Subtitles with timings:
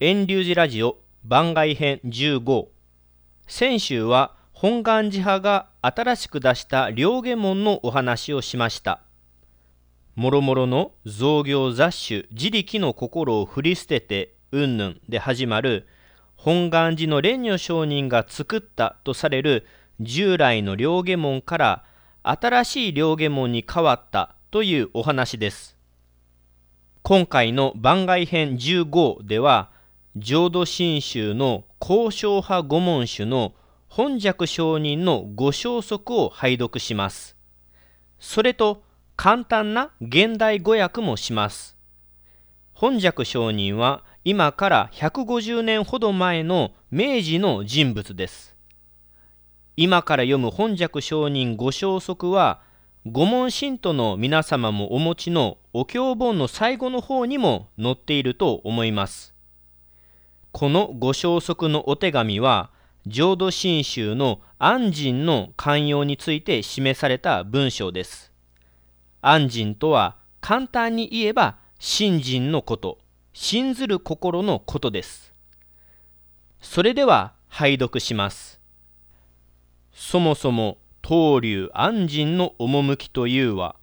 [0.00, 2.66] 遠流寺ラジオ番外編15
[3.48, 9.00] 先週は本願寺派が新しく出した両下門のお話をしました。
[10.14, 15.88] もろもろの造業雑種自力の心を振り捨てて云々で始まる
[16.36, 19.66] 本願寺の蓮如上人が作ったとされる
[19.98, 21.84] 従来の両下門から
[22.22, 25.76] 新しい両下門に変わったというお話です。
[27.02, 29.76] 今回の番外編15では
[30.20, 33.54] 浄土真宗の交渉派御門種の
[33.86, 37.36] 本尺上人のご消息を拝読します。
[38.18, 38.82] それと
[39.14, 41.76] 簡単な現代語訳もします。
[42.72, 48.56] 本尺上人は今から150年ほど前の明治の人物です。
[49.76, 52.60] 今から読む本尺上人ご消息は
[53.06, 59.37] 御門信徒の皆様もお持ちのお経本の最後の方にも載っていると思います。
[60.58, 62.72] このご消息のお手紙は
[63.06, 68.32] 浄土真宗の安心の寛容について示された文章です。
[69.20, 72.98] 安心とは簡単に言えば信心のこと
[73.32, 75.32] 信ずる心のことです。
[76.60, 78.60] それでは拝読します。
[79.92, 83.76] そもそも東流安心の趣というは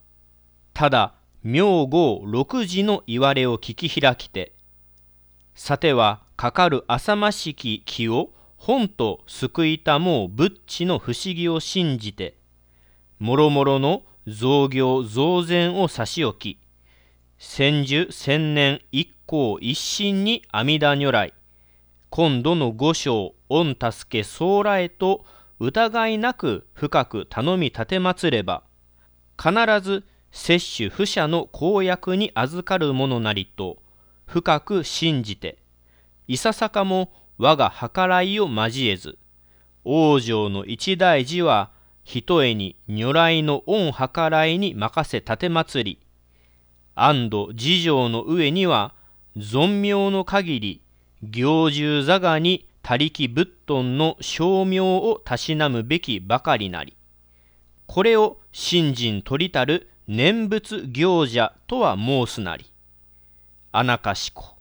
[0.74, 4.52] ただ明号六時の言われを聞き開きて
[5.56, 12.36] さてはかかる浅ましき気を本と救いたもう仏地の不思議を信じて
[13.20, 16.60] もろもろの造業増善を差し置き
[17.38, 21.34] 千寿千年一向一心に阿弥陀如来
[22.10, 25.26] 今度の五章御助け総来と
[25.60, 28.64] 疑いなく深く頼み立てまつれば
[29.38, 33.78] 必ず摂取不捨の公約に預かるものなりと
[34.26, 35.58] 深く信じて
[36.28, 39.18] いささかも我が計らいを交えず
[39.86, 41.72] 往生の一大事は
[42.04, 46.00] ひとえに如来の御計らいに任せ立てり。
[46.96, 48.94] 安堵事情の上には
[49.36, 50.82] 存命の限り
[51.24, 56.96] 行住座がに他力仏頓の称名をたしなむべきばかりなり。
[57.88, 62.72] これを信心取りたる念仏行者とは申すなり。
[63.72, 64.55] あなかしこ。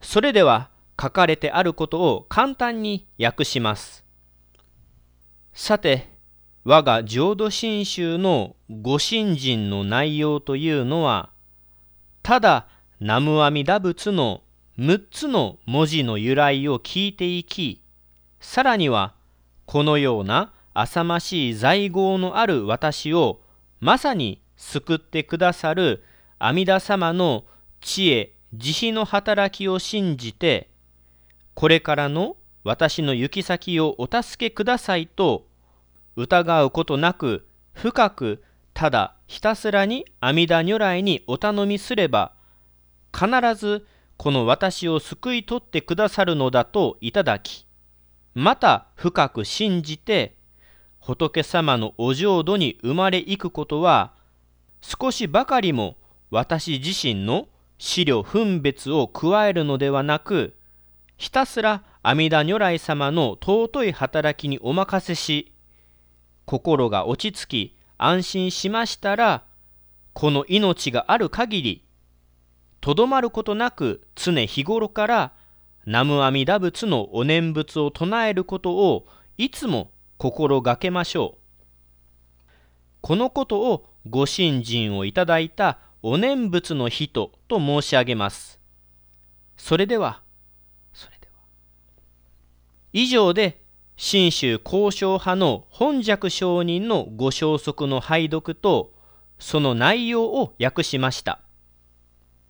[0.00, 0.70] それでは
[1.00, 4.04] 書かれてあることを簡単に訳します。
[5.52, 6.08] さて
[6.64, 11.30] 我が浄土真宗のご信心の内容というのは
[12.22, 12.68] ただ
[13.00, 14.42] 南無阿弥陀仏の
[14.78, 17.82] 6つの文字の由来を聞いていき
[18.38, 19.14] さらには
[19.66, 23.40] このような浅ましい在業のある私を
[23.80, 26.04] まさに救ってくださる
[26.38, 27.44] 阿弥陀様の
[27.80, 30.68] 知恵慈悲の働きを信じて
[31.54, 35.46] これからの私の行き先をお助けくださいと
[36.16, 38.42] 疑うことなく深く
[38.74, 42.32] ただひたすらに阿弥陀如来にお頼みすれば
[43.12, 47.66] 必ずこの私を救い取ってくださるのだといただき
[48.34, 50.36] また深く信じて
[51.00, 54.12] 仏様のお浄土に生まれいくことは
[54.80, 55.96] 少しばかりも
[56.30, 60.54] 私自身の資料分別を加えるのではなく
[61.16, 65.52] ひたすら阿弥陀如来様の尊い働きにお任せし
[66.44, 69.44] 心が落ち着き安心しましたら
[70.12, 71.84] この命がある限り
[72.80, 75.32] とどまることなく常日頃から
[75.86, 79.06] 南無阿弥陀仏のお念仏を唱えることを
[79.36, 81.38] いつも心がけましょう。
[83.00, 88.60] このことをご信心をいただいたお念仏の人と申し上げます。
[89.56, 90.22] それでは、
[90.92, 91.32] それでは。
[92.92, 93.60] 以上で、
[93.96, 98.92] 信州交渉派の本尺上人のご消息の拝読と、
[99.40, 101.40] その内容を訳しました。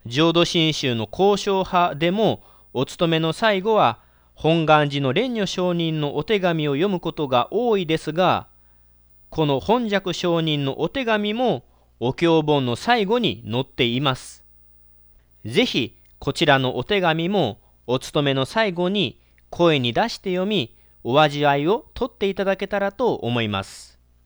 [0.05, 2.43] 浄土真宗の交渉派でも、
[2.75, 4.01] お勤めの最後は、
[4.35, 8.47] 本願寺の蓮如上人のお手紙を読むことが多いですが、
[9.31, 11.65] この本尺上人のお手紙も
[12.01, 14.45] お経本の最後に載っています。
[15.45, 23.98] ぜひこちらのお手紙もお勤めの最後に声に出して読みお味わいをとっていただけたらと思います。